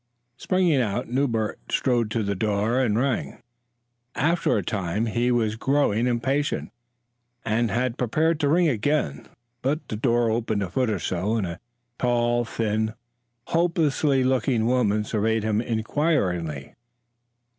[0.35, 3.39] Springing out, Newbert strode to the door and rang.
[4.15, 6.71] After a time, as he was growing impatient
[7.45, 9.27] and had prepared to ring again,
[9.61, 11.59] the door opened a foot or so, and a
[11.99, 12.95] tall, thin,
[13.49, 16.73] hopeless looking woman surveyed him inquiringly.